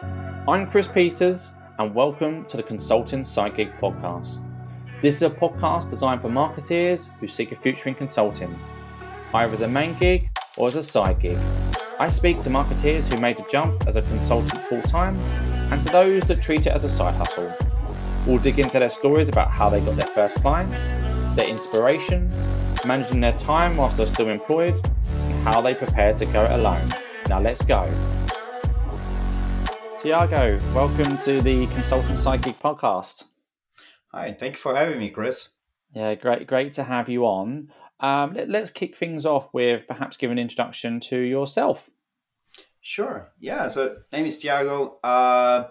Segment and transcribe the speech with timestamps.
[0.00, 1.50] I'm Chris Peters,
[1.80, 3.24] and welcome to the Consulting
[3.56, 4.40] Gig podcast.
[5.02, 8.56] This is a podcast designed for marketeers who seek a future in consulting,
[9.34, 11.36] either as a main gig or as a side gig.
[11.98, 15.18] I speak to marketeers who made the jump as a consultant full time
[15.72, 17.52] and to those that treat it as a side hustle.
[18.24, 20.78] We'll dig into their stories about how they got their first clients,
[21.36, 22.30] their inspiration,
[22.86, 24.74] managing their time whilst they're still employed,
[25.08, 26.88] and how they prepared to go it alone.
[27.28, 27.92] Now let's go.
[30.08, 33.24] Thiago, welcome to the Consulting Gig podcast.
[34.10, 35.50] Hi, thank you for having me, Chris.
[35.92, 37.70] Yeah, great, great to have you on.
[38.00, 41.90] Um, let, us kick things off with perhaps give an introduction to yourself.
[42.80, 43.32] Sure.
[43.38, 43.68] Yeah.
[43.68, 44.94] So, name is Thiago.
[45.04, 45.64] Uh,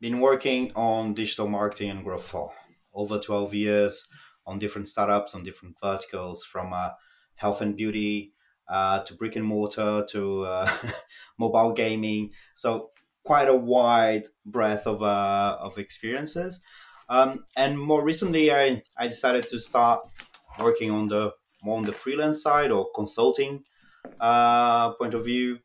[0.00, 2.50] been working on digital marketing and growth for
[2.92, 4.08] over twelve years
[4.44, 6.90] on different startups on different verticals, from uh,
[7.36, 8.34] health and beauty
[8.68, 10.72] uh, to brick and mortar to uh,
[11.38, 12.32] mobile gaming.
[12.54, 12.90] So
[13.24, 16.60] quite a wide breadth of uh, of experiences.
[17.08, 20.00] Um, and more recently, I, I decided to start
[20.60, 21.32] working on the
[21.62, 23.64] more on the freelance side or consulting
[24.20, 25.58] uh, point of view.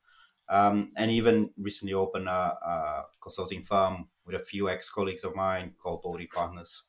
[0.51, 5.35] Um, and even recently opened a, a, consulting firm with a few ex colleagues of
[5.35, 6.83] mine called Body Partners.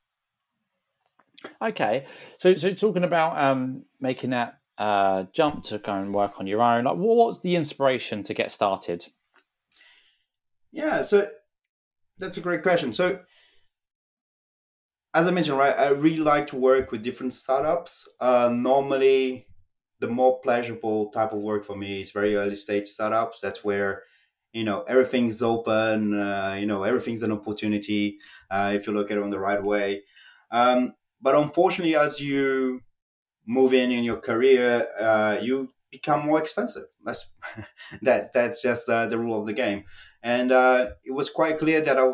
[1.60, 2.06] Okay,
[2.38, 6.62] so so talking about um, making that uh, jump to go and work on your
[6.62, 9.08] own, like what's the inspiration to get started?
[10.72, 11.28] Yeah, so
[12.18, 12.92] that's a great question.
[12.92, 13.20] So,
[15.12, 18.08] as I mentioned, right, I really like to work with different startups.
[18.20, 19.46] Uh, normally,
[19.98, 23.40] the more pleasurable type of work for me is very early stage startups.
[23.40, 24.04] That's where
[24.52, 26.18] you know everything's open.
[26.18, 28.18] Uh, you know everything's an opportunity
[28.50, 30.02] uh, if you look at it on the right way.
[30.52, 32.80] Um, but unfortunately, as you
[33.46, 36.84] move in in your career, uh, you become more expensive.
[37.04, 37.32] That's
[38.02, 39.84] that that's just uh, the rule of the game.
[40.22, 42.12] And uh, it was quite clear that I,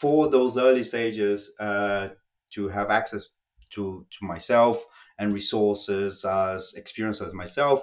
[0.00, 2.10] for those early stages, uh,
[2.52, 3.38] to have access
[3.70, 4.84] to to myself
[5.18, 7.82] and resources as experience as myself,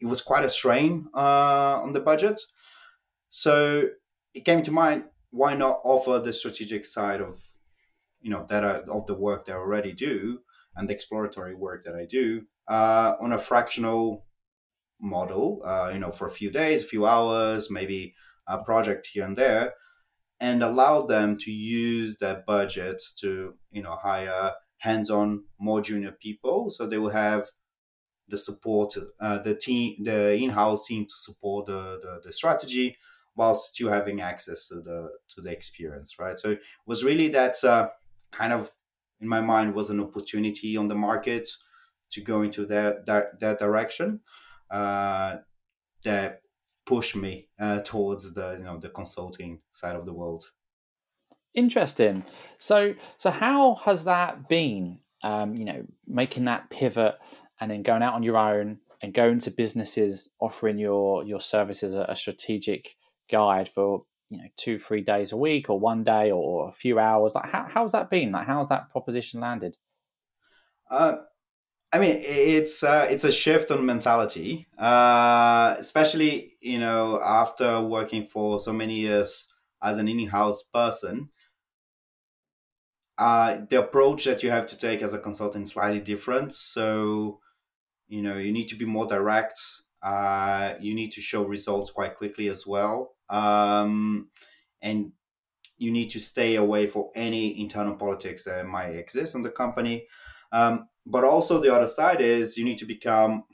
[0.00, 2.40] it was quite a strain uh, on the budget.
[3.28, 3.88] So
[4.34, 7.38] it came to mind: why not offer the strategic side of
[8.20, 10.40] you know that I, of the work that I already do
[10.76, 14.26] and the exploratory work that I do uh, on a fractional
[15.00, 18.14] model, uh, you know, for a few days, a few hours, maybe
[18.48, 19.74] a project here and there,
[20.40, 26.70] and allow them to use that budget to, you know, hire hands-on, more junior people,
[26.70, 27.48] so they will have
[28.28, 32.96] the support, uh, the team, the in-house team to support the, the, the strategy,
[33.34, 36.38] while still having access to the to the experience, right?
[36.38, 37.88] So it was really that uh,
[38.32, 38.72] kind of
[39.20, 41.48] in my mind was an opportunity on the market
[42.10, 44.20] to go into that that, that direction
[44.70, 45.36] uh,
[46.04, 46.42] that
[46.88, 50.44] push me uh, towards the you know the consulting side of the world.
[51.54, 52.24] Interesting.
[52.58, 55.00] So so how has that been?
[55.22, 57.16] Um, you know, making that pivot
[57.60, 61.92] and then going out on your own and going to businesses offering your your services
[61.94, 62.96] a, a strategic
[63.30, 66.98] guide for you know two three days a week or one day or a few
[66.98, 69.76] hours like how, how's that been like how's that proposition landed
[70.90, 71.16] uh,
[71.90, 78.26] I mean, it's uh, it's a shift on mentality, uh, especially you know after working
[78.26, 79.48] for so many years
[79.82, 81.30] as an in-house person.
[83.16, 86.54] Uh, the approach that you have to take as a consultant is slightly different.
[86.54, 87.40] So,
[88.06, 89.58] you know, you need to be more direct.
[90.02, 94.28] Uh, you need to show results quite quickly as well, um,
[94.82, 95.10] and
[95.78, 100.06] you need to stay away from any internal politics that might exist in the company.
[100.52, 103.44] Um, but also the other side is you need to become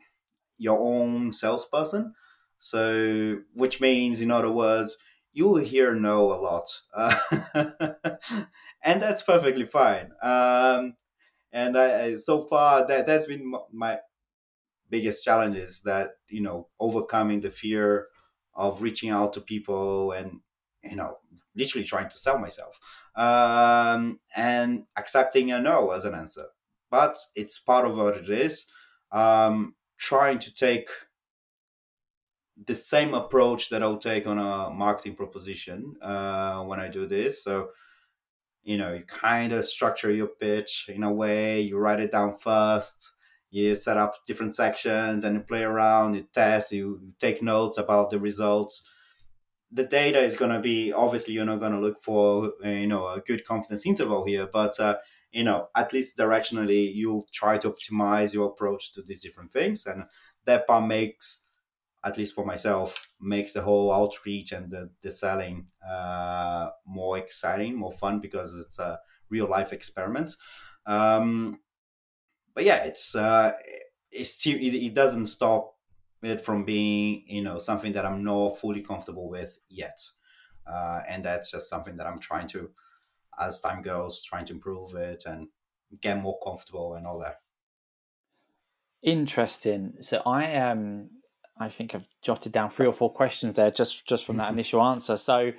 [0.59, 2.15] your own salesperson.
[2.59, 4.97] So, which means, in other words,
[5.32, 7.16] you will hear no a lot, uh,
[8.82, 10.12] and that's perfectly fine.
[10.22, 10.94] Um,
[11.53, 13.98] and I, so far, that that's been my
[14.91, 18.06] biggest challenge is that you know overcoming the fear
[18.54, 20.41] of reaching out to people and
[20.82, 21.16] you know
[21.56, 22.79] literally trying to sell myself
[23.17, 26.46] um, and accepting a no as an answer
[26.94, 28.67] but it's part of what it is.
[29.11, 30.88] Um, trying to take
[32.69, 37.43] the same approach that I'll take on a marketing proposition uh, when I do this.
[37.43, 37.70] So,
[38.62, 42.38] you know, you kind of structure your pitch in a way, you write it down
[42.38, 43.11] first,
[43.50, 48.11] you set up different sections and you play around, you test, you take notes about
[48.11, 48.88] the results.
[49.73, 52.87] The data is going to be obviously you're not going to look for uh, you
[52.87, 54.99] know a good confidence interval here, but uh,
[55.34, 59.86] you know at least directionally you try to optimize your approach to these different things
[59.86, 60.04] and
[60.46, 61.44] that part makes
[62.04, 67.75] at least for myself, makes the whole outreach and the, the selling uh, more exciting,
[67.75, 69.00] more fun because it's a
[69.31, 70.36] real life experiment.
[70.86, 71.60] Um,
[72.54, 73.52] but yeah, it's uh,
[74.12, 75.75] it's it, it doesn't stop
[76.22, 79.98] it from being you know something that I'm not fully comfortable with yet,
[80.66, 82.70] uh, and that's just something that I'm trying to,
[83.38, 85.48] as time goes, trying to improve it and
[86.00, 87.36] get more comfortable and all that.
[89.02, 89.94] Interesting.
[90.00, 91.10] So I um
[91.58, 94.82] I think I've jotted down three or four questions there just just from that initial
[94.82, 95.16] answer.
[95.16, 95.52] So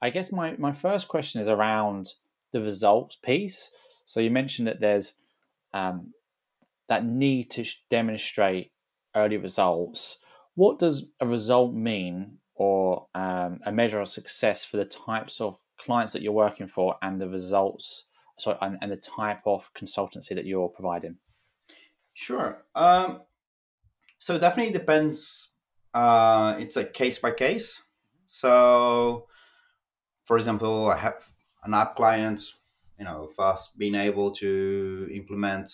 [0.00, 2.14] I guess my my first question is around
[2.52, 3.70] the results piece.
[4.04, 5.14] So you mentioned that there's
[5.74, 6.14] um,
[6.88, 8.72] that need to demonstrate
[9.14, 10.18] early results.
[10.54, 15.58] What does a result mean, or um, a measure of success for the types of
[15.78, 18.06] clients that you're working for, and the results,
[18.38, 21.16] sorry, and, and the type of consultancy that you're providing?
[22.14, 22.64] Sure.
[22.74, 23.22] Um,
[24.18, 25.50] so it definitely depends.
[25.94, 27.80] Uh, it's a case by case.
[28.24, 29.26] So,
[30.24, 31.24] for example, I have
[31.64, 32.42] an app client.
[32.98, 35.70] You know, first being able to implement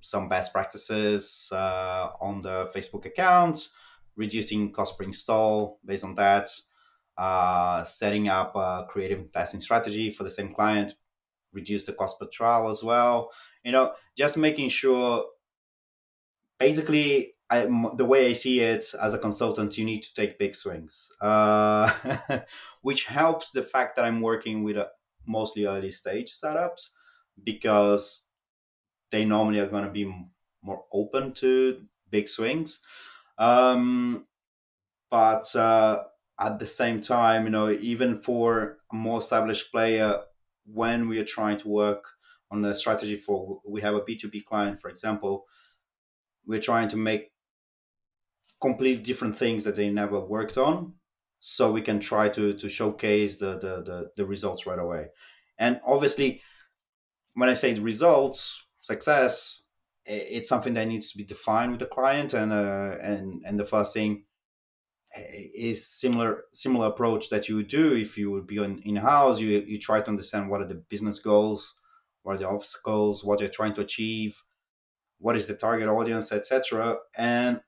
[0.00, 3.68] some best practices uh, on the Facebook account,
[4.16, 6.48] reducing cost per install based on that,
[7.16, 10.94] uh, setting up a creative testing strategy for the same client,
[11.52, 13.30] reduce the cost per trial as well.
[13.64, 15.24] You know, just making sure.
[16.58, 17.66] Basically, I,
[17.96, 21.92] the way I see it as a consultant, you need to take big swings, uh,
[22.82, 24.88] which helps the fact that I'm working with a,
[25.26, 26.92] mostly early stage startups
[27.44, 28.28] because
[29.10, 30.10] they normally are going to be
[30.62, 32.80] more open to big swings.
[33.38, 34.26] Um,
[35.10, 36.04] but uh,
[36.42, 40.20] at the same time, you know, even for a more established player,
[40.66, 42.04] when we are trying to work
[42.50, 45.44] on the strategy for, we have a B2B client, for example,
[46.46, 47.32] we're trying to make
[48.60, 50.94] completely different things that they never worked on
[51.38, 55.06] so we can try to to showcase the the the, the results right away.
[55.58, 56.42] And obviously
[57.34, 59.68] when i say results success
[60.04, 63.64] it's something that needs to be defined with the client and uh, and and the
[63.64, 64.24] first thing
[65.16, 69.40] is similar similar approach that you would do if you would be in, in house
[69.40, 71.74] you you try to understand what are the business goals
[72.22, 74.42] what are the obstacles what you're trying to achieve
[75.18, 77.60] what is the target audience etc and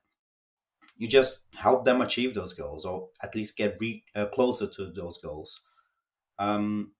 [0.97, 4.91] you just help them achieve those goals or at least get re- uh, closer to
[4.91, 5.61] those goals
[6.39, 6.91] um,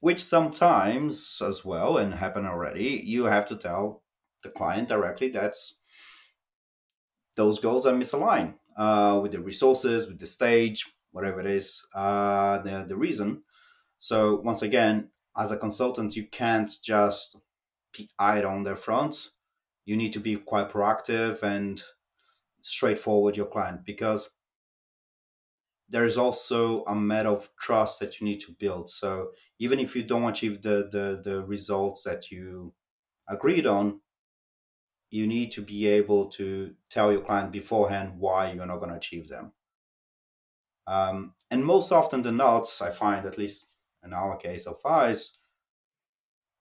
[0.00, 4.02] which sometimes as well and happen already you have to tell
[4.42, 5.52] the client directly that
[7.38, 12.58] those goals are misaligned uh, with the resources with the stage whatever it is uh,
[12.58, 13.42] the, the reason
[13.96, 17.36] so once again as a consultant you can't just
[17.96, 19.30] be idle on their front
[19.84, 21.84] you need to be quite proactive and
[22.60, 24.30] straightforward your client because
[25.88, 28.90] there is also a matter of trust that you need to build.
[28.90, 32.74] So even if you don't achieve the, the, the results that you
[33.26, 34.00] agreed on,
[35.10, 38.96] you need to be able to tell your client beforehand why you're not going to
[38.96, 39.52] achieve them.
[40.86, 43.66] Um, and most often than not, I find, at least
[44.04, 45.38] in our case of us,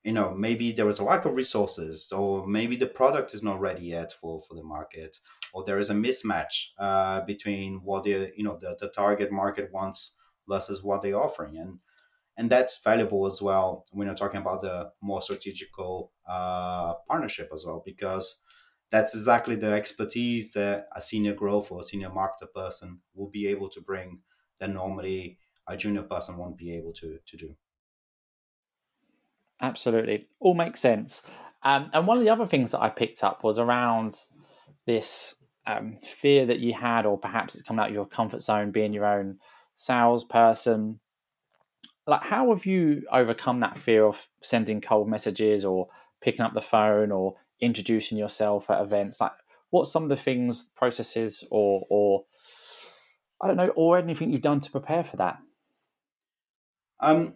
[0.03, 3.59] you know, maybe there is a lack of resources, or maybe the product is not
[3.59, 5.17] ready yet for, for the market,
[5.53, 9.69] or there is a mismatch uh, between what the you know the, the target market
[9.73, 10.13] wants
[10.47, 11.79] versus what they're offering and
[12.37, 17.65] and that's valuable as well when you're talking about the more strategical uh, partnership as
[17.65, 18.39] well because
[18.89, 23.47] that's exactly the expertise that a senior growth or a senior marketer person will be
[23.47, 24.19] able to bring
[24.59, 27.56] that normally a junior person won't be able to to do.
[29.61, 30.27] Absolutely.
[30.39, 31.23] All makes sense.
[31.63, 34.15] Um, and one of the other things that i picked up was around
[34.85, 38.71] this um, fear that you had, or perhaps it's come out of your comfort zone,
[38.71, 39.39] being your own
[39.75, 40.99] salesperson.
[42.07, 45.90] Like, how have you overcome that fear of sending cold messages, or
[46.21, 49.19] picking up the phone, or introducing yourself at events?
[49.19, 49.33] Like,
[49.69, 52.26] what's some of the things, processes, or or
[53.42, 55.40] I don't know, or anything you've done to prepare for that?
[56.99, 57.35] Um,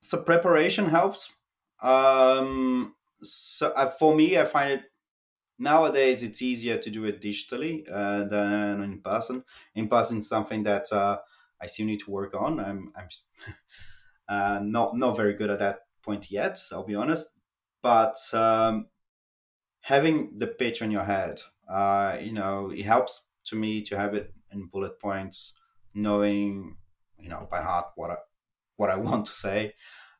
[0.00, 1.36] so preparation helps.
[1.82, 4.82] Um, so uh, for me, I find it
[5.58, 9.44] nowadays it's easier to do it digitally uh, than in person.
[9.74, 11.18] In person, something that uh,
[11.64, 12.60] I still need to work on.
[12.60, 13.08] I'm I'm
[14.28, 16.58] uh, not not very good at that point yet.
[16.70, 17.32] I'll be honest,
[17.82, 18.86] but um,
[19.80, 24.14] having the pitch on your head, uh, you know, it helps to me to have
[24.14, 25.54] it in bullet points,
[25.94, 26.76] knowing
[27.18, 28.16] you know by heart what I,
[28.76, 29.72] what I want to say.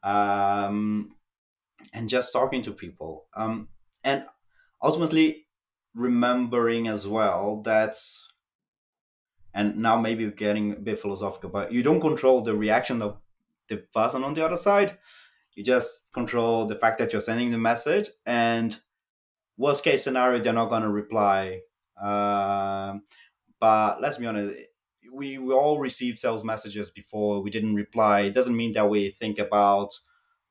[0.03, 1.17] Um,
[1.93, 3.27] and just talking to people.
[3.37, 3.69] Um,
[4.03, 4.25] and
[4.83, 5.47] ultimately
[5.95, 7.95] remembering as well that
[9.55, 13.19] and now maybe getting a bit philosophical but you don't control the reaction of
[13.69, 14.99] the person on the other side
[15.55, 18.81] you just control the fact that you're sending the message and
[19.57, 21.61] worst case scenario they're not going to reply
[22.03, 23.03] um,
[23.61, 24.55] but let's be honest
[25.13, 29.11] we, we all received sales messages before we didn't reply it doesn't mean that we
[29.11, 29.95] think about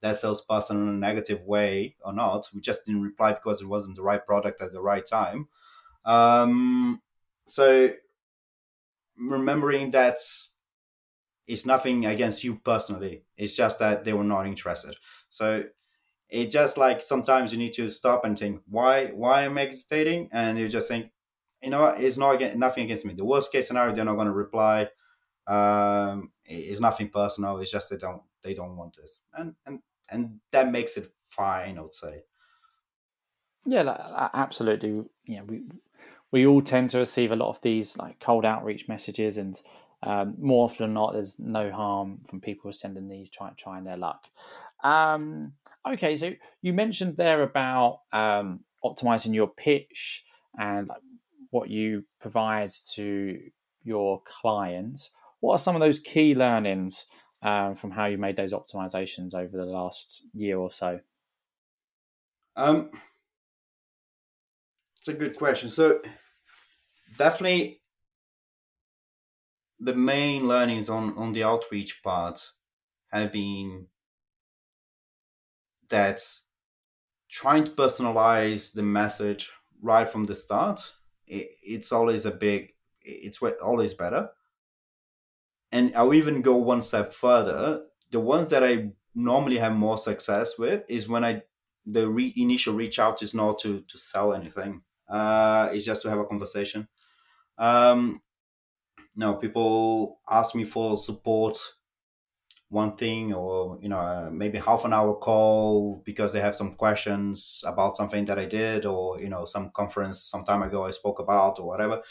[0.04, 2.48] that salesperson in a negative way or not.
[2.54, 5.48] We just didn't reply because it wasn't the right product at the right time.
[6.06, 7.02] Um,
[7.46, 7.94] so
[9.18, 10.18] remembering that
[11.48, 13.24] it's nothing against you personally.
[13.38, 14.96] It's just that they were not interested.
[15.30, 15.66] So
[16.30, 20.30] it just like sometimes you need to stop and think, why why am I hesitating?
[20.32, 21.12] And you just think,
[21.62, 23.14] you know, it's not against, nothing against me.
[23.14, 24.90] The worst case scenario, they're not going to reply.
[25.48, 27.58] Um, it's nothing personal.
[27.60, 29.80] It's just they don't they don't want this, and and
[30.10, 31.78] and that makes it fine.
[31.78, 32.24] I would say.
[33.66, 34.00] Yeah, like,
[34.34, 35.04] absolutely.
[35.26, 35.64] Yeah, we
[36.34, 39.56] we all tend to receive a lot of these like cold outreach messages, and
[40.02, 43.98] um, more often than not, there's no harm from people sending these trying trying their
[43.98, 44.26] luck.
[44.84, 45.54] Um,
[45.88, 46.32] okay, so
[46.64, 50.26] you mentioned there about um, optimizing your pitch
[50.60, 51.02] and like,
[51.52, 53.40] what you provide to
[53.84, 55.12] your clients.
[55.40, 57.06] What are some of those key learnings
[57.44, 61.00] um, from how you made those optimizations over the last year or so?
[62.56, 62.90] Um,
[64.98, 65.70] it's a good question.
[65.70, 66.02] So
[67.18, 67.82] definitely
[69.80, 72.52] the main learnings on on the outreach part
[73.12, 73.88] have been
[75.90, 76.22] that
[77.30, 79.52] trying to personalize the message
[79.82, 80.94] right from the start
[81.28, 84.30] it, it's always a big it's always better
[85.72, 87.86] and I'll even go one step further.
[88.12, 91.44] The ones that I normally have more success with is when I
[91.86, 94.84] the re- initial reach out is not to to sell anything.
[95.10, 96.88] Uh, it's just to have a conversation.
[97.64, 98.22] Um,
[99.16, 101.58] no, people ask me for support,
[102.68, 106.74] one thing, or you know, uh, maybe half an hour call because they have some
[106.74, 110.92] questions about something that I did, or you know, some conference some time ago I
[110.92, 112.02] spoke about, or whatever.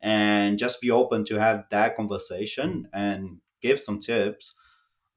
[0.00, 4.54] And just be open to have that conversation and give some tips.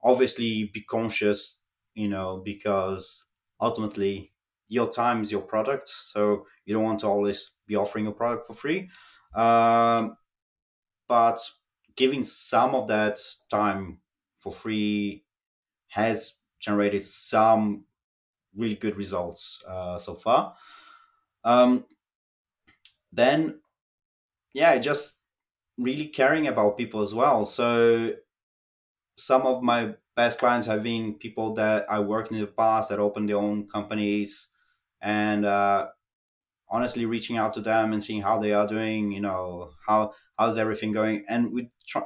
[0.01, 3.23] Obviously be conscious you know because
[3.61, 4.31] ultimately
[4.69, 5.87] your time is your product.
[5.87, 8.89] So you don't want to always be offering your product for free
[9.35, 10.17] um,
[11.07, 11.39] but
[11.95, 13.19] giving some of that
[13.49, 13.99] time
[14.37, 15.25] for free
[15.89, 17.85] has generated some
[18.55, 20.55] really good results uh, so far
[21.45, 21.85] um,
[23.11, 23.59] then
[24.53, 25.21] yeah, just
[25.77, 27.45] really caring about people as well.
[27.45, 28.15] So
[29.17, 32.99] some of my best clients have been people that I worked in the past that
[32.99, 34.47] opened their own companies
[35.01, 35.89] and uh,
[36.69, 40.57] honestly reaching out to them and seeing how they are doing, you know, how how's
[40.57, 41.25] everything going.
[41.29, 42.03] And we try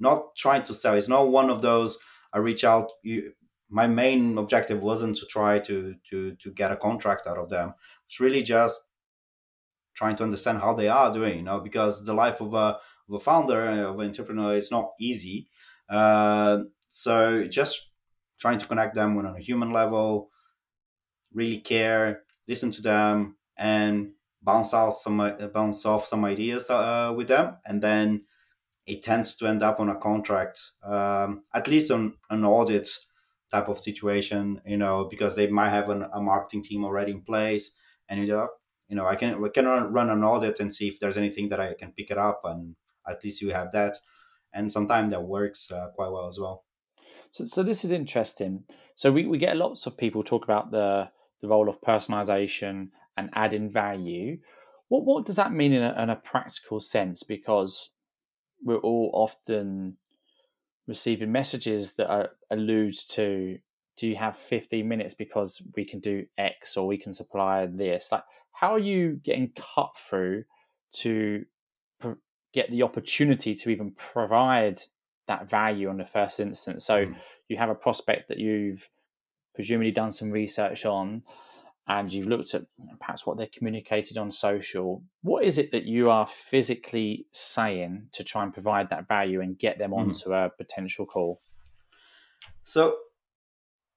[0.00, 0.94] not trying to sell.
[0.94, 1.98] It's not one of those
[2.32, 3.32] I reach out you
[3.68, 7.74] my main objective wasn't to try to to to get a contract out of them.
[8.06, 8.84] It's really just
[9.94, 12.78] trying to understand how they are doing, you know, because the life of a,
[13.08, 15.48] of a founder, uh, of an entrepreneur is not easy.
[15.88, 17.90] Uh, so just
[18.38, 20.30] trying to connect them on a human level,
[21.32, 27.12] really care, listen to them, and bounce out some uh, bounce off some ideas uh,
[27.16, 28.24] with them, and then
[28.86, 32.88] it tends to end up on a contract, um, at least on an audit
[33.50, 37.22] type of situation, you know, because they might have an, a marketing team already in
[37.22, 37.70] place,
[38.08, 38.48] and you
[38.90, 41.74] know, I can we can run an audit and see if there's anything that I
[41.74, 42.76] can pick it up, and
[43.08, 43.96] at least you have that.
[44.52, 46.64] And sometimes that works uh, quite well as well.
[47.32, 48.64] So, so this is interesting.
[48.94, 53.30] So we, we get lots of people talk about the the role of personalization and
[53.34, 54.38] adding value.
[54.88, 57.22] What what does that mean in a, in a practical sense?
[57.22, 57.90] Because
[58.62, 59.96] we're all often
[60.86, 63.58] receiving messages that are, allude to
[63.96, 68.10] do you have 15 minutes because we can do x or we can supply this
[68.12, 70.44] like how are you getting cut through
[70.92, 71.44] to
[72.54, 74.78] get the opportunity to even provide
[75.26, 76.86] that value on the first instance?
[76.86, 77.16] So mm.
[77.48, 78.88] you have a prospect that you've
[79.54, 81.22] presumably done some research on
[81.86, 82.62] and you've looked at
[82.98, 85.02] perhaps what they're communicated on social.
[85.22, 89.58] What is it that you are physically saying to try and provide that value and
[89.58, 90.08] get them mm-hmm.
[90.08, 90.46] onto mm.
[90.46, 91.42] a potential call?
[92.62, 92.96] So,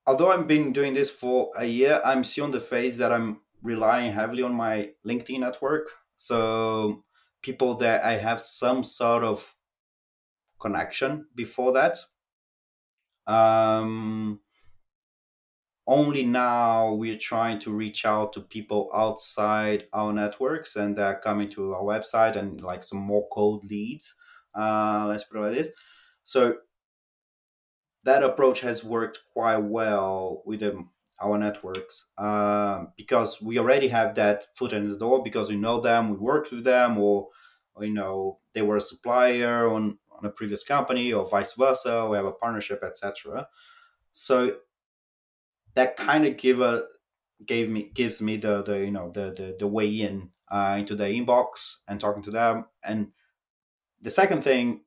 [0.05, 3.41] although I've been doing this for a year, I'm still on the phase that I'm
[3.63, 5.87] relying heavily on my LinkedIn network.
[6.17, 7.03] So
[7.41, 9.55] people that I have some sort of
[10.59, 11.97] connection before that.
[13.31, 14.39] Um,
[15.87, 21.49] only now we're trying to reach out to people outside our networks and they're coming
[21.49, 24.13] to our website and like some more cold leads.
[24.53, 25.69] Uh, let's put it like this.
[26.25, 26.57] So
[28.03, 30.89] that approach has worked quite well with them,
[31.21, 35.79] our networks uh, because we already have that foot in the door because we know
[35.79, 37.29] them, we worked with them, or,
[37.75, 42.07] or you know they were a supplier on on a previous company, or vice versa.
[42.09, 43.47] We have a partnership, etc.
[44.11, 44.57] So
[45.77, 46.83] that kind of give a
[47.45, 50.95] gave me gives me the the you know the the, the way in uh, into
[50.95, 52.65] the inbox and talking to them.
[52.83, 53.09] And
[54.01, 54.81] the second thing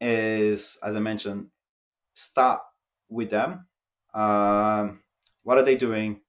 [0.00, 1.48] is as i mentioned
[2.14, 2.60] start
[3.08, 3.66] with them.
[4.14, 5.02] Um,
[5.42, 6.20] what are they doing?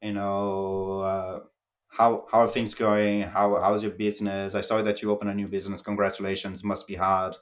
[0.00, 1.40] You know uh,
[1.88, 3.22] how how are things going?
[3.22, 4.54] How how's your business?
[4.54, 5.82] I saw that you opened a new business.
[5.82, 6.62] Congratulations.
[6.62, 7.34] Must be hard.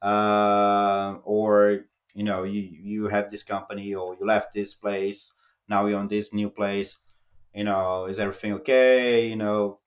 [0.00, 5.32] Uh, or you know you you have this company or you left this place
[5.68, 6.98] now you're on this new place
[7.54, 9.28] you know is everything okay?
[9.28, 9.80] You know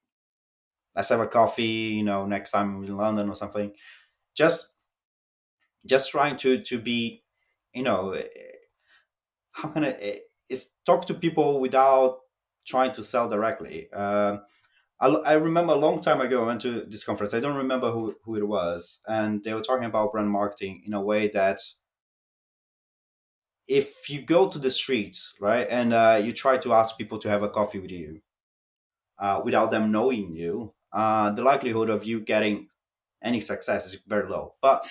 [0.95, 3.71] let's have a coffee you know next time in london or something.
[4.36, 4.75] Just
[5.86, 7.24] just trying to to be
[7.74, 8.27] you know eh,
[9.51, 12.19] how can i is talk to people without
[12.65, 13.91] trying to sell directly.
[13.91, 14.41] Um,
[15.00, 17.33] I, I, remember a long time ago I went to this conference.
[17.33, 20.93] I don't remember who, who it was, and they were talking about brand marketing in
[20.93, 21.59] a way that
[23.69, 27.29] if you go to the streets, right, and uh, you try to ask people to
[27.29, 28.21] have a coffee with you
[29.19, 32.67] uh, without them knowing you, uh, the likelihood of you getting
[33.21, 34.55] any success is very low.
[34.59, 34.89] But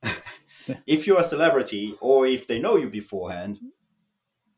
[0.86, 3.60] if you're a celebrity or if they know you beforehand,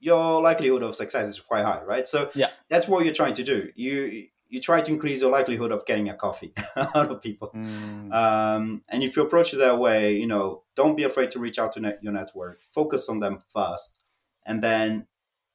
[0.00, 2.08] your likelihood of success is quite high, right?
[2.08, 2.50] So yeah.
[2.70, 3.70] that's what you're trying to do.
[3.74, 7.50] You you try to increase your likelihood of getting a coffee out of people.
[7.54, 8.12] Mm.
[8.12, 11.58] Um, and if you approach it that way, you know, don't be afraid to reach
[11.58, 12.60] out to net, your network.
[12.72, 13.98] Focus on them first,
[14.44, 15.06] and then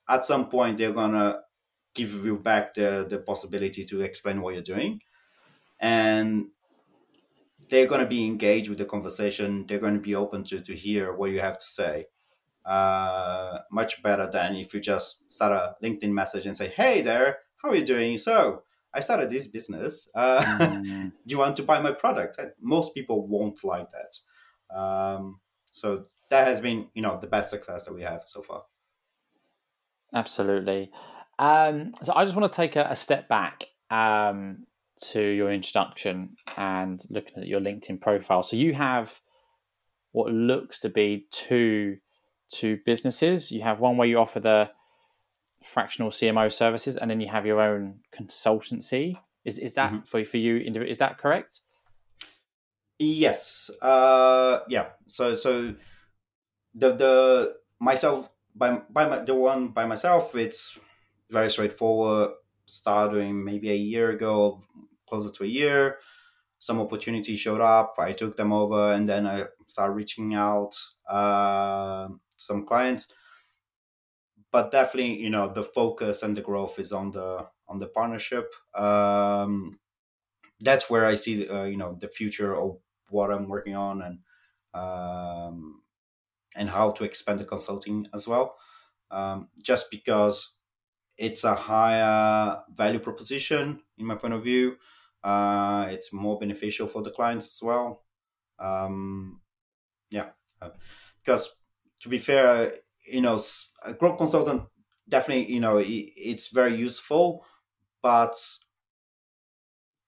[0.10, 1.42] at some point they're gonna
[1.94, 5.02] give you back the the possibility to explain what you're doing,
[5.80, 6.48] and
[7.70, 9.66] they're gonna be engaged with the conversation.
[9.68, 12.08] They're gonna be open to to hear what you have to say.
[12.66, 17.40] Uh, much better than if you just start a LinkedIn message and say, "Hey there,
[17.56, 18.64] how are you doing?" So
[18.94, 20.10] I started this business.
[20.14, 20.84] Uh, mm.
[21.12, 22.40] do you want to buy my product?
[22.62, 24.78] Most people won't like that.
[24.78, 28.64] Um, so that has been, you know, the best success that we have so far.
[30.14, 30.92] Absolutely.
[31.40, 34.66] Um, so I just want to take a, a step back um,
[35.10, 38.44] to your introduction and looking at your LinkedIn profile.
[38.44, 39.22] So you have
[40.12, 41.98] what looks to be two
[42.54, 43.52] two businesses.
[43.52, 44.70] You have one where you offer the
[45.64, 49.18] fractional CMO services, and then you have your own consultancy.
[49.46, 50.06] Is is that mm-hmm.
[50.06, 50.58] for for you?
[50.58, 51.62] Is that correct?
[53.00, 53.72] Yes.
[53.82, 54.90] Uh, yeah.
[55.08, 55.76] So so
[56.76, 60.80] the the myself by by my, the one by myself, it's
[61.30, 62.32] very straightforward.
[62.66, 64.62] Starting maybe a year ago,
[65.10, 65.98] closer to a year,
[66.60, 67.96] some opportunities showed up.
[68.00, 70.78] I took them over, and then I started reaching out
[71.10, 73.14] uh, some clients
[74.52, 78.54] but definitely you know the focus and the growth is on the on the partnership.
[78.76, 79.80] Um,
[80.64, 82.78] that's where i see uh, you know the future of
[83.10, 84.20] what i'm working on and
[84.74, 85.82] um,
[86.56, 88.56] and how to expand the consulting as well.
[89.10, 90.54] Um, just because
[91.18, 94.78] it's a higher value proposition in my point of view
[95.24, 98.04] uh, it's more beneficial for the clients as well.
[98.60, 99.42] Um,
[100.10, 100.30] yeah
[100.62, 100.70] uh,
[101.24, 101.54] because
[102.00, 102.72] to be fair
[103.06, 103.40] you know,
[103.84, 104.64] a growth consultant
[105.10, 107.46] definitely, you know, it's very useful,
[108.02, 108.36] but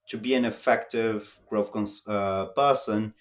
[0.08, 3.14] to be an effective growth cons- uh, person,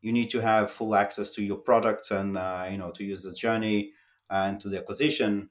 [0.00, 3.22] you need to have full access to your product and uh, you know to use
[3.22, 3.92] the journey
[4.30, 5.50] and to the acquisition.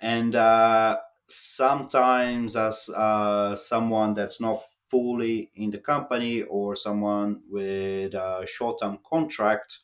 [0.00, 4.58] And uh, sometimes, as uh, someone that's not
[4.90, 9.80] fully in the company or someone with a short-term contract,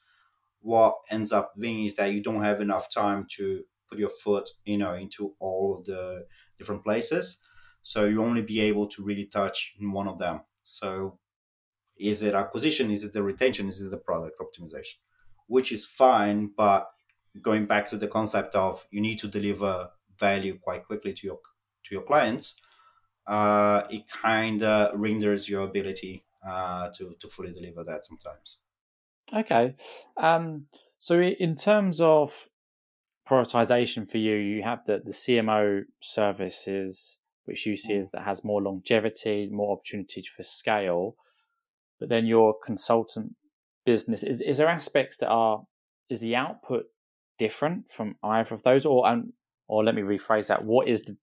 [0.65, 4.49] what ends up being is that you don't have enough time to put your foot
[4.65, 6.27] you know into all the
[6.59, 7.39] different places.
[7.83, 10.41] So you only be able to really touch one of them.
[10.63, 11.19] So
[11.97, 12.91] is it acquisition?
[12.91, 13.69] Is it the retention?
[13.69, 14.97] Is it the product optimization?
[15.47, 16.89] Which is fine but
[17.43, 21.41] going back to the concept of you need to deliver value quite quickly to your
[21.85, 22.57] to your clients
[23.27, 28.59] uh, it kind of renders your ability uh, to to fully deliver that sometimes
[29.33, 29.75] Okay.
[30.21, 30.67] Um,
[30.99, 32.49] so in terms of
[33.29, 37.99] prioritization for you, you have the, the CMO services, which you see mm.
[37.99, 41.17] as that has more longevity, more opportunity for scale.
[41.99, 43.35] But then your consultant
[43.87, 45.63] business, is, is there aspects that are,
[46.11, 46.85] is the output
[47.39, 48.85] different from either of those?
[48.85, 49.33] Or, and
[49.69, 51.17] or let me rephrase that, what is the,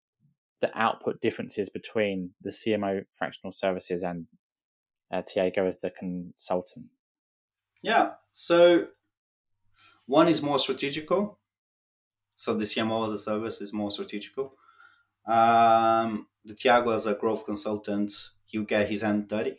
[0.61, 4.25] the output differences between the CMO fractional services and
[5.13, 6.87] uh, Thiago as the consultant?
[7.81, 8.87] Yeah, so
[10.05, 11.39] one is more strategical.
[12.35, 14.55] So the CMO as a service is more strategical.
[15.25, 18.11] Um, the Thiago as a growth consultant,
[18.45, 19.57] he'll get his hand dirty.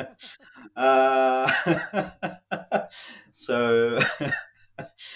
[0.76, 1.50] uh,
[3.30, 3.98] so,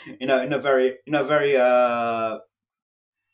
[0.20, 2.38] you know, in a very, in a very, uh,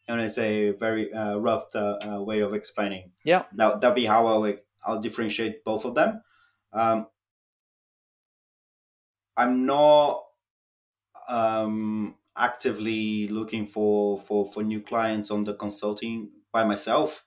[0.09, 3.13] I want to say, very uh, rough uh, uh, way of explaining.
[3.25, 4.53] Yeah, that that'll be how I'll,
[4.85, 6.23] I'll differentiate both of them.
[6.73, 7.07] Um,
[9.41, 10.23] I'm not
[11.31, 17.25] um, actively looking for, for for new clients on the consulting by myself.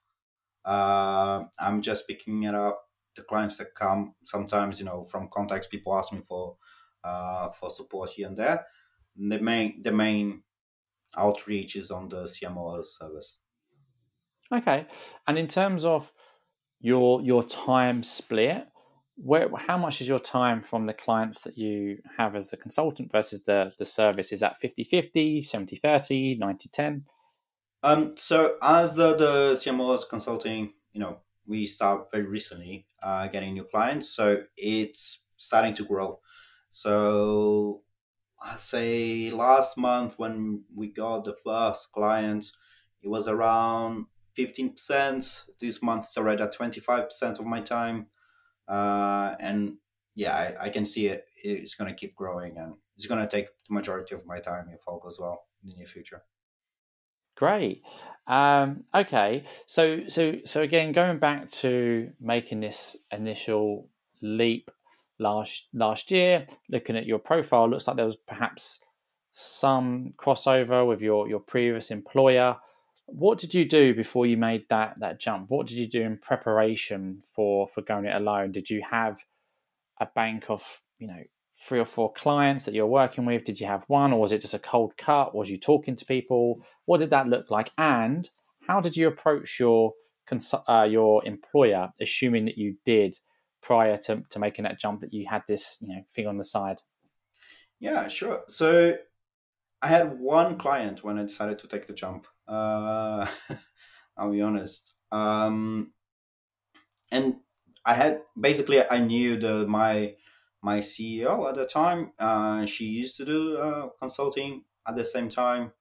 [0.63, 2.83] Uh, I'm just picking it up
[3.15, 5.65] the clients that come sometimes, you know, from contacts.
[5.65, 6.57] People ask me for
[7.03, 8.67] uh, for support here and there.
[9.15, 10.43] The main the main
[11.17, 13.39] outreach is on the CMO service.
[14.51, 14.85] Okay,
[15.25, 16.13] and in terms of
[16.79, 18.67] your your time split,
[19.15, 23.11] where how much is your time from the clients that you have as the consultant
[23.11, 24.31] versus the the service?
[24.31, 27.03] Is that 50-50, 70-30, 90-10?
[27.83, 33.53] Um, so as the the CMOs consulting, you know, we start very recently uh, getting
[33.53, 36.19] new clients, so it's starting to grow.
[36.69, 37.81] So
[38.41, 42.51] I say last month when we got the first client,
[43.01, 45.43] it was around fifteen percent.
[45.59, 48.07] This month it's already at twenty five percent of my time,
[48.67, 49.77] uh, and
[50.15, 51.25] yeah, I, I can see it.
[51.43, 54.67] It's going to keep growing, and it's going to take the majority of my time
[54.73, 56.23] if all goes well in the near future.
[57.35, 57.81] Great.
[58.27, 59.45] Um, okay.
[59.65, 63.89] So so so again, going back to making this initial
[64.21, 64.69] leap
[65.19, 68.79] last last year, looking at your profile, looks like there was perhaps
[69.31, 72.57] some crossover with your your previous employer.
[73.15, 75.49] What did you do before you made that that jump?
[75.49, 78.51] What did you do in preparation for for going it alone?
[78.51, 79.23] Did you have
[79.99, 81.23] a bank of you know
[81.55, 83.43] three or four clients that you're working with?
[83.43, 85.35] Did you have one, or was it just a cold cut?
[85.35, 86.65] Was you talking to people?
[86.85, 87.71] What did that look like?
[87.77, 88.29] And
[88.67, 89.93] how did you approach your
[90.67, 93.19] uh, your employer, assuming that you did
[93.61, 96.43] prior to, to making that jump that you had this you know thing on the
[96.43, 96.79] side?
[97.79, 98.43] Yeah, sure.
[98.47, 98.97] So
[99.81, 102.25] I had one client when I decided to take the jump.
[102.47, 103.27] Uh,
[104.17, 104.95] I'll be honest.
[105.11, 105.93] Um,
[107.11, 107.37] and
[107.85, 110.15] I had basically I knew the my
[110.61, 112.13] my CEO at the time.
[112.17, 115.73] Uh, she used to do uh, consulting at the same time.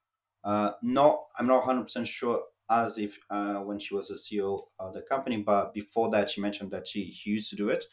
[0.43, 4.93] Uh, not, I'm not 100% sure as if uh, when she was the CEO of
[4.93, 7.85] the company, but before that, she mentioned that she, she used to do it.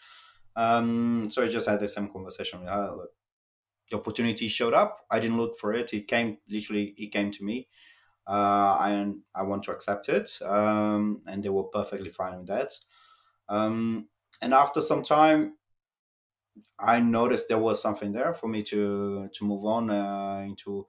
[0.57, 2.93] Um, so I just had the same conversation with her.
[2.97, 3.11] Look,
[3.91, 4.99] the opportunity showed up.
[5.11, 5.95] I didn't look for it.
[5.95, 6.95] It came literally.
[6.99, 7.69] It came to me.
[8.27, 10.39] Uh, and I want to accept it.
[10.43, 12.73] Um, and they were perfectly fine with that.
[13.49, 14.09] Um,
[14.41, 15.55] and after some time,
[16.79, 20.87] I noticed there was something there for me to to move on uh, into.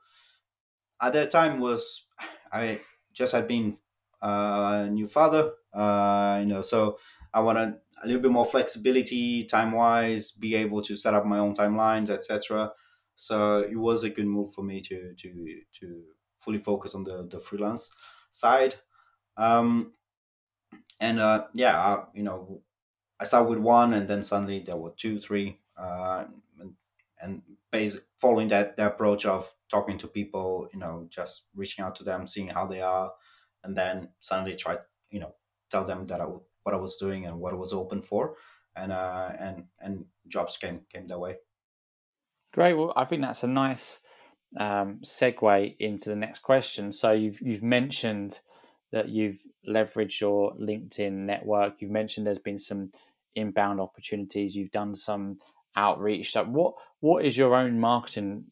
[1.01, 2.05] At that time was
[2.51, 2.81] I
[3.13, 3.77] just had been
[4.21, 6.99] uh, a new father, uh, you know, so
[7.33, 11.39] I wanted a little bit more flexibility time wise, be able to set up my
[11.39, 12.71] own timelines, etc.
[13.15, 16.03] So it was a good move for me to to to
[16.41, 17.93] fully focus on the the freelance
[18.31, 18.75] side.
[19.37, 19.93] Um,
[20.99, 22.61] and uh, yeah, you know,
[23.19, 26.25] I started with one, and then suddenly there were two, three, uh,
[26.59, 26.73] and,
[27.21, 31.95] and basic following that the approach of talking to people, you know, just reaching out
[31.95, 33.13] to them, seeing how they are,
[33.63, 34.77] and then suddenly try,
[35.09, 35.33] you know,
[35.69, 36.25] tell them that I,
[36.63, 38.35] what I was doing and what I was open for,
[38.75, 41.37] and uh, and and jobs came came that way.
[42.53, 42.73] Great.
[42.73, 43.99] Well, I think that's a nice
[44.57, 46.91] um, segue into the next question.
[46.91, 48.39] So you've you've mentioned
[48.91, 51.75] that you've leveraged your LinkedIn network.
[51.79, 52.91] You've mentioned there's been some
[53.35, 54.55] inbound opportunities.
[54.55, 55.39] You've done some
[55.75, 56.35] outreach.
[56.35, 58.45] What what is your own marketing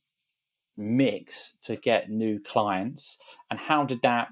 [0.78, 3.18] mix to get new clients,
[3.50, 4.30] and how did that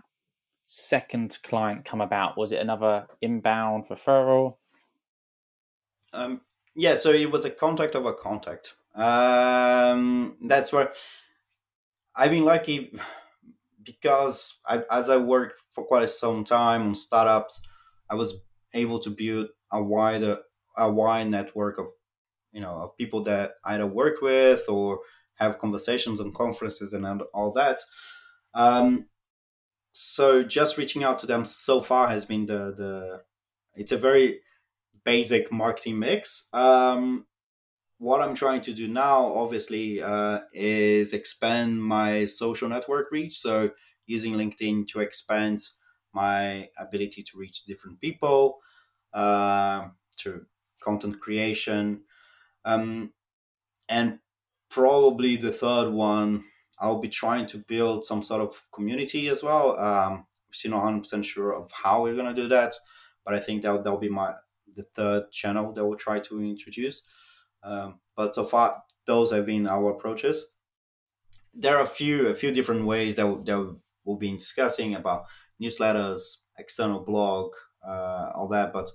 [0.64, 2.38] second client come about?
[2.38, 4.56] Was it another inbound referral?
[6.14, 6.42] Um,
[6.76, 8.76] yeah, so it was a contact of a contact.
[8.96, 10.92] Um, that's where
[12.18, 12.98] I've been lucky
[13.84, 17.62] because I, as I worked for quite some time on startups,
[18.10, 20.40] I was able to build a wider
[20.80, 21.88] a wide network of
[22.52, 25.00] you know of people that I either work with or
[25.36, 27.80] have conversations on conferences and all that.
[28.54, 29.06] Um,
[29.92, 33.22] so just reaching out to them so far has been the the
[33.76, 34.42] it's a very
[35.04, 36.50] basic marketing mix.
[36.52, 37.26] Um,
[38.00, 43.40] what I'm trying to do now, obviously, uh, is expand my social network reach.
[43.40, 43.72] So
[44.06, 45.62] using LinkedIn to expand
[46.14, 48.60] my ability to reach different people
[49.14, 50.46] uh, through
[50.80, 52.02] content creation.
[52.66, 53.14] Um,
[53.90, 54.20] and
[54.70, 56.44] probably the third one,
[56.80, 59.80] I'll be trying to build some sort of community as well.
[59.80, 62.76] Um, I'm still not 100% sure of how we're going to do that,
[63.26, 64.34] but I think that that'll be my
[64.76, 67.04] the third channel that we'll try to introduce.
[67.64, 70.52] Um, but so far, those have been our approaches.
[71.54, 75.26] There are a few a few different ways that, that we've been discussing about
[75.62, 77.54] newsletters, external blog,
[77.86, 78.74] uh, all that.
[78.74, 78.90] But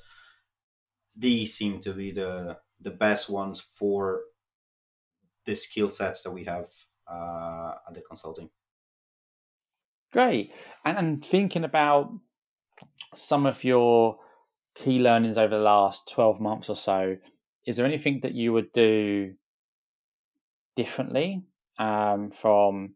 [1.17, 4.23] these seem to be the the best ones for
[5.45, 6.69] the skill sets that we have
[7.11, 8.51] uh, at the consulting.
[10.13, 10.53] Great,
[10.85, 12.13] and, and thinking about
[13.15, 14.19] some of your
[14.75, 17.17] key learnings over the last twelve months or so,
[17.67, 19.35] is there anything that you would do
[20.77, 21.43] differently
[21.79, 22.95] um, from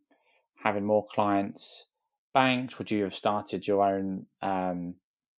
[0.62, 1.86] having more clients
[2.34, 2.78] banked?
[2.78, 4.94] Would you have started your own um,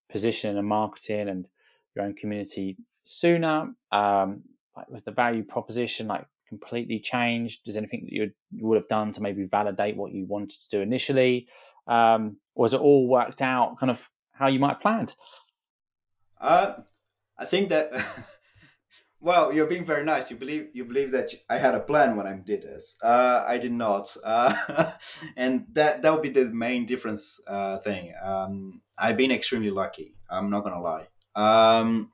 [0.09, 1.47] position and marketing and
[1.95, 3.73] your own community sooner?
[3.91, 4.43] Um,
[4.75, 7.61] like with the value proposition, like completely changed?
[7.67, 10.81] Is anything that you would have done to maybe validate what you wanted to do
[10.81, 11.47] initially?
[11.87, 15.15] Um, or was it all worked out kind of how you might have planned?
[16.39, 16.73] Uh,
[17.37, 17.91] I think that
[19.27, 20.31] Well, you're being very nice.
[20.31, 22.95] You believe you believe that I had a plan when I did this.
[23.03, 24.53] Uh, I did not, uh,
[25.35, 28.13] and that that would be the main difference uh, thing.
[28.23, 30.15] Um, I've been extremely lucky.
[30.29, 31.09] I'm not gonna lie.
[31.35, 32.13] Um,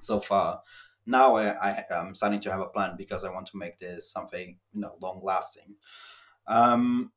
[0.00, 0.62] so far,
[1.06, 4.10] now I, I am starting to have a plan because I want to make this
[4.10, 5.76] something you know long lasting.
[6.48, 7.12] Um,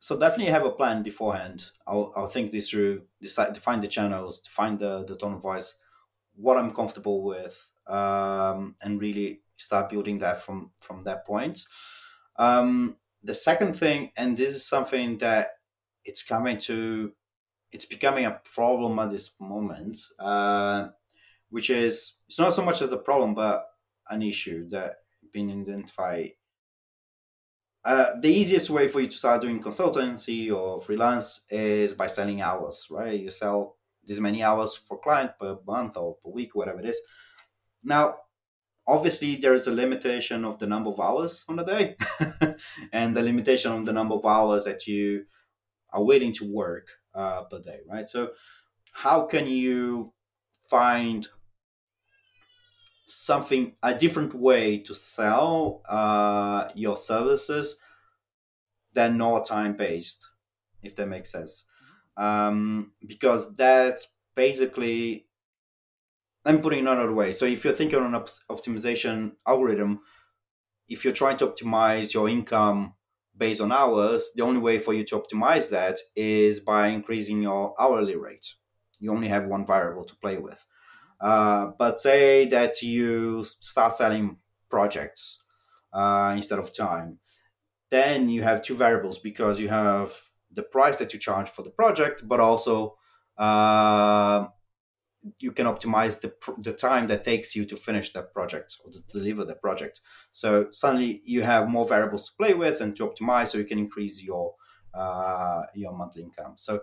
[0.00, 1.70] so definitely have a plan beforehand.
[1.86, 5.78] I'll, I'll think this through, decide, define the channels, define the, the tone of voice,
[6.34, 11.60] what I'm comfortable with, um, and really start building that from from that point.
[12.38, 15.48] Um, the second thing, and this is something that
[16.04, 17.12] it's coming to,
[17.72, 20.88] it's becoming a problem at this moment, uh,
[21.50, 23.66] which is it's not so much as a problem, but
[24.10, 24.96] an issue that
[25.32, 26.30] been identified.
[27.84, 32.40] Uh, the easiest way for you to start doing consultancy or freelance is by selling
[32.40, 33.20] hours, right?
[33.20, 37.00] You sell this many hours for client per month or per week, whatever it is.
[37.86, 38.16] Now,
[38.84, 41.96] obviously, there is a limitation of the number of hours on a day,
[42.92, 45.26] and the limitation on the number of hours that you
[45.92, 48.08] are willing to work uh, per day, right?
[48.08, 48.32] So,
[48.92, 50.12] how can you
[50.68, 51.28] find
[53.06, 57.78] something a different way to sell uh, your services
[58.94, 60.28] than not time based,
[60.82, 61.66] if that makes sense?
[62.16, 65.26] Um, because that's basically
[66.46, 67.32] I'm putting it another way.
[67.32, 70.00] So if you're thinking on an op- optimization algorithm,
[70.88, 72.94] if you're trying to optimize your income
[73.36, 77.74] based on hours, the only way for you to optimize that is by increasing your
[77.80, 78.54] hourly rate.
[79.00, 80.64] You only have one variable to play with.
[81.20, 84.36] Uh, but say that you start selling
[84.70, 85.42] projects
[85.92, 87.18] uh, instead of time,
[87.90, 90.12] then you have two variables because you have
[90.52, 92.96] the price that you charge for the project, but also
[93.36, 94.46] uh,
[95.38, 99.00] you can optimize the, the time that takes you to finish that project or to
[99.08, 100.00] deliver the project.
[100.32, 103.78] So suddenly you have more variables to play with and to optimize, so you can
[103.78, 104.54] increase your
[104.94, 106.54] uh, your monthly income.
[106.56, 106.80] So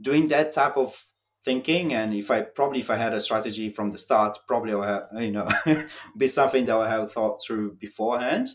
[0.00, 1.04] doing that type of
[1.44, 4.76] thinking, and if I probably if I had a strategy from the start, probably I
[4.76, 5.48] would have you know
[6.16, 8.48] be something that I have thought through beforehand.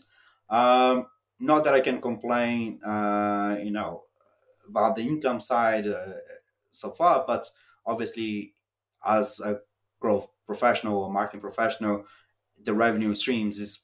[0.50, 1.06] Um,
[1.40, 4.02] not that I can complain, uh, you know,
[4.68, 6.14] about the income side uh,
[6.70, 7.48] so far, but
[7.88, 8.54] obviously
[9.06, 9.58] as a
[10.00, 12.04] growth professional or marketing professional
[12.64, 13.80] the revenue streams is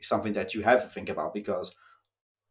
[0.00, 1.74] something that you have to think about because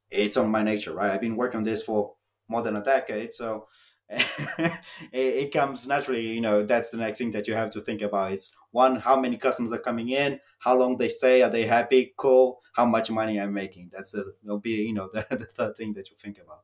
[0.10, 1.12] it's on my nature right?
[1.12, 2.14] I've been working on this for
[2.48, 3.68] more than a decade so
[4.10, 4.72] it,
[5.12, 8.32] it, comes naturally you know that's the next thing that you have to think about.
[8.32, 12.14] It's one how many customers are coming in how long they stay are they happy
[12.16, 13.90] cool how much money i'm making.
[13.92, 16.62] That's the will be you know the, the third thing that you think about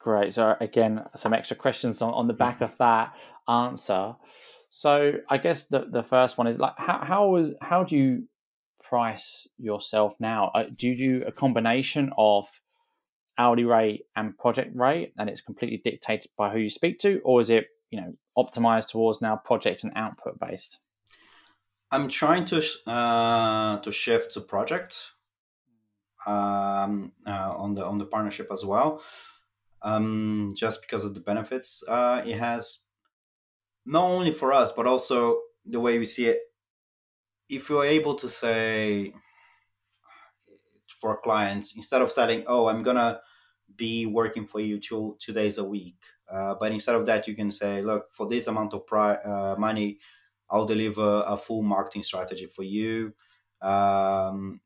[0.00, 0.32] Great.
[0.32, 3.14] So again, some extra questions on, on the back of that
[3.46, 4.16] answer.
[4.70, 8.28] So I guess the the first one is like how how is how do you
[8.82, 10.50] price yourself now?
[10.54, 12.48] Uh, do you do a combination of
[13.36, 17.40] hourly rate and project rate, and it's completely dictated by who you speak to, or
[17.40, 20.78] is it you know optimized towards now project and output based?
[21.90, 25.10] I'm trying to uh, to shift to project
[26.26, 29.02] um, uh, on the on the partnership as well
[29.82, 32.80] um, just because of the benefits uh, it has,
[33.86, 36.38] not only for us, but also the way we see it.
[37.48, 39.12] If you're able to say
[41.00, 43.20] for clients, instead of saying, oh, I'm going to
[43.76, 45.96] be working for you two two days a week.
[46.30, 49.56] Uh, but instead of that, you can say, look, for this amount of pri- uh,
[49.58, 49.98] money,
[50.48, 53.14] I'll deliver a full marketing strategy for you.
[53.62, 54.60] Um,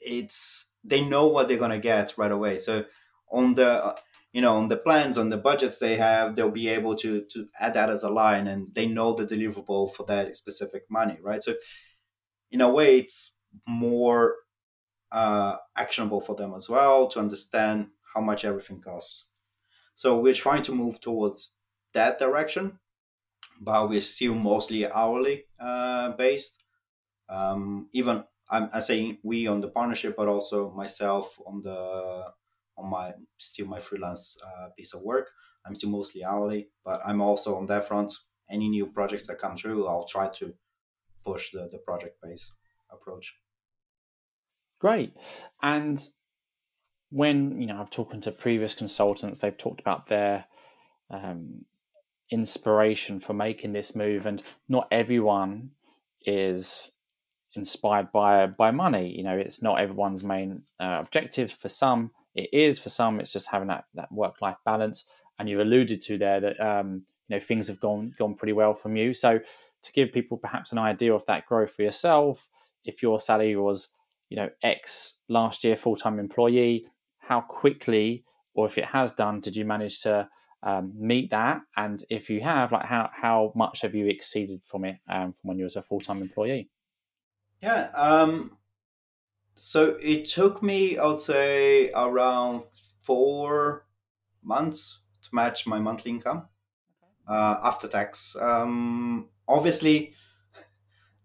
[0.00, 2.58] it's they know what they're gonna get right away.
[2.58, 2.84] So
[3.30, 3.96] on the
[4.36, 7.48] you know on the plans on the budgets they have, they'll be able to to
[7.58, 11.42] add that as a line, and they know the deliverable for that specific money, right?
[11.42, 11.54] So
[12.50, 14.34] in a way, it's more
[15.10, 19.24] uh, actionable for them as well to understand how much everything costs.
[19.94, 21.56] So we're trying to move towards
[21.94, 22.78] that direction,
[23.58, 26.62] but we're still mostly hourly uh, based.
[27.30, 32.34] Um, even I'm, I'm saying we on the partnership, but also myself on the
[32.78, 35.30] on my still my freelance uh, piece of work.
[35.66, 38.12] I'm still mostly hourly, but I'm also on that front.
[38.50, 40.54] Any new projects that come through, I'll try to
[41.24, 42.52] push the, the project based
[42.90, 43.34] approach.
[44.80, 45.12] Great.
[45.62, 46.06] And
[47.10, 50.46] when you know I've talked to previous consultants, they've talked about their
[51.10, 51.64] um,
[52.30, 55.70] inspiration for making this move, and not everyone
[56.24, 56.90] is
[57.54, 59.16] inspired by by money.
[59.16, 61.50] You know, it's not everyone's main uh, objective.
[61.50, 62.78] For some, it is.
[62.78, 65.04] For some, it's just having that that work life balance.
[65.38, 68.74] And you alluded to there that um, you know things have gone gone pretty well
[68.74, 69.14] from you.
[69.14, 69.40] So
[69.82, 72.46] to give people perhaps an idea of that growth for yourself,
[72.84, 73.88] if your salary was
[74.28, 76.86] you know X last year, full time employee,
[77.18, 80.28] how quickly, or if it has done, did you manage to
[80.62, 81.62] um, meet that?
[81.76, 85.48] And if you have, like how how much have you exceeded from it um, from
[85.48, 86.68] when you was a full time employee?
[87.62, 87.90] Yeah.
[87.94, 88.58] Um,
[89.56, 92.64] so it took me, I would say, around
[93.00, 93.86] four
[94.42, 96.48] months to match my monthly income
[97.26, 98.36] uh, after tax.
[98.38, 100.12] Um, obviously,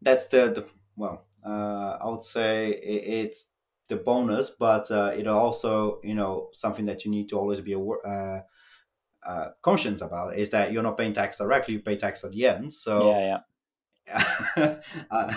[0.02, 0.66] that's the, the
[0.96, 3.52] well, uh, I would say it, it's
[3.90, 7.74] the bonus, but uh, it also, you know, something that you need to always be
[7.74, 8.40] aware, uh,
[9.28, 12.48] uh, conscious about is that you're not paying tax directly; you pay tax at the
[12.48, 12.72] end.
[12.72, 13.40] So, yeah,
[14.08, 14.76] yeah.
[15.12, 15.34] uh,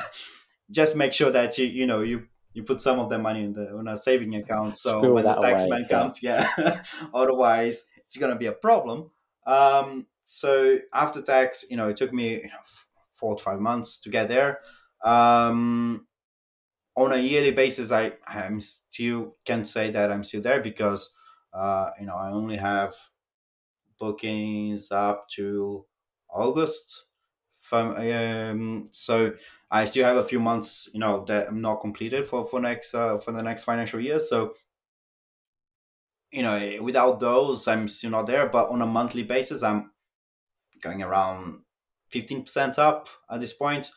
[0.70, 3.52] just make sure that you, you know, you you put some of the money in
[3.52, 4.76] the in a saving account.
[4.76, 5.98] So Screw when the tax man yeah.
[5.98, 9.10] comes, yeah, otherwise it's gonna be a problem.
[9.46, 12.64] Um, so after tax, you know, it took me you know,
[13.14, 14.60] four to five months to get there.
[15.04, 16.06] Um,
[16.96, 21.14] on a yearly basis, I I'm still can't say that I'm still there because
[21.52, 22.94] uh, you know I only have
[23.98, 25.84] bookings up to
[26.30, 27.06] August.
[27.60, 29.32] From, um, so
[29.74, 32.94] I still have a few months, you know, that I'm not completed for for next
[32.94, 34.20] uh, for the next financial year.
[34.20, 34.54] So
[36.30, 38.48] you know, without those, I'm still not there.
[38.48, 39.90] But on a monthly basis, I'm
[40.80, 41.62] going around
[42.08, 43.90] fifteen percent up at this point.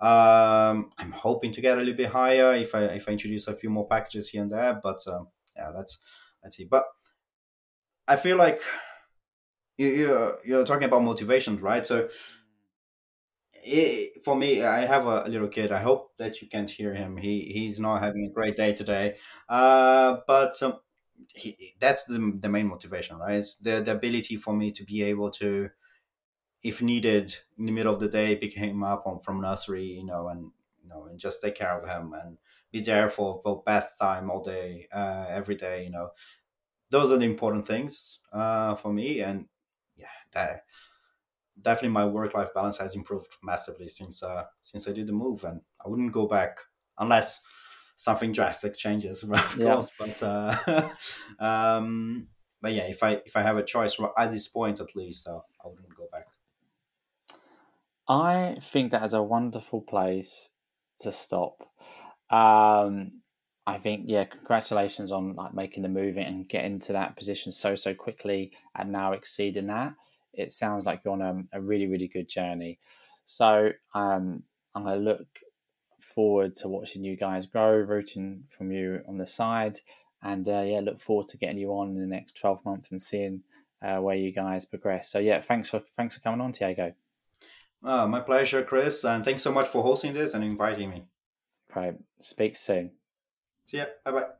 [0.00, 3.54] Um, I'm hoping to get a little bit higher if I if I introduce a
[3.54, 4.80] few more packages here and there.
[4.82, 5.98] But um, yeah, let's
[6.42, 6.64] let's see.
[6.64, 6.84] But
[8.06, 8.62] I feel like
[9.76, 11.86] you you're, you're talking about motivations, right?
[11.86, 12.08] So
[13.64, 15.72] it, for me, I have a little kid.
[15.72, 17.16] I hope that you can't hear him.
[17.16, 19.16] He he's not having a great day today.
[19.48, 20.80] Uh, but um,
[21.34, 23.36] he, that's the the main motivation, right?
[23.36, 25.70] It's the the ability for me to be able to,
[26.62, 30.04] if needed, in the middle of the day, pick him up on, from nursery, you
[30.04, 32.38] know, and you know, and just take care of him and
[32.72, 35.84] be there for for bath time all day, uh, every day.
[35.84, 36.10] You know,
[36.90, 39.48] those are the important things uh, for me, and
[39.96, 40.62] yeah, that
[41.62, 45.44] definitely my work life balance has improved massively since uh, since I did the move,
[45.44, 46.58] and I wouldn't go back
[46.98, 47.42] unless
[47.96, 49.58] something drastic changes, of Yeah.
[49.60, 49.92] course.
[49.98, 50.94] But uh,
[51.38, 52.28] um,
[52.60, 55.40] but yeah, if I if I have a choice at this point, at least, uh,
[55.64, 56.26] I wouldn't go back.
[58.08, 60.52] I think that is a wonderful place
[61.00, 61.62] to stop.
[62.30, 63.22] Um,
[63.66, 67.76] I think, yeah, congratulations on like making the move and getting to that position so
[67.76, 69.96] so quickly, and now exceeding that.
[70.38, 72.78] It sounds like you're on a, a really really good journey.
[73.26, 74.42] So um,
[74.74, 75.26] I'm going to look
[76.00, 79.80] forward to watching you guys grow, rooting from you on the side,
[80.22, 83.02] and uh, yeah, look forward to getting you on in the next twelve months and
[83.02, 83.42] seeing
[83.82, 85.10] uh, where you guys progress.
[85.10, 86.94] So yeah, thanks for thanks for coming on, Thiago.
[87.84, 91.04] Uh, my pleasure, Chris, and thanks so much for hosting this and inviting me.
[91.74, 92.92] Right, speak soon.
[93.66, 93.86] See ya.
[94.04, 94.37] Bye bye.